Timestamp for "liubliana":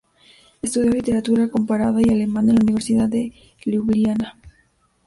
3.65-4.35